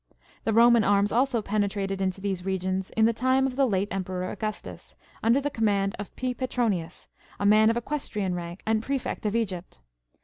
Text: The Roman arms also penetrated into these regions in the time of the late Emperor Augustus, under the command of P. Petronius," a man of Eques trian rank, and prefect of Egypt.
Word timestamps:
The 0.45 0.51
Roman 0.51 0.83
arms 0.83 1.11
also 1.11 1.43
penetrated 1.43 2.01
into 2.01 2.21
these 2.21 2.43
regions 2.43 2.89
in 2.97 3.05
the 3.05 3.13
time 3.13 3.45
of 3.45 3.55
the 3.55 3.67
late 3.67 3.87
Emperor 3.91 4.31
Augustus, 4.31 4.95
under 5.21 5.39
the 5.39 5.51
command 5.51 5.95
of 5.99 6.15
P. 6.15 6.33
Petronius," 6.33 7.07
a 7.39 7.45
man 7.45 7.69
of 7.69 7.77
Eques 7.77 8.09
trian 8.09 8.33
rank, 8.35 8.63
and 8.65 8.81
prefect 8.81 9.27
of 9.27 9.35
Egypt. 9.35 9.79